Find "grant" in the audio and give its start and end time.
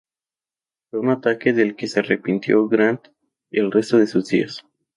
2.67-3.07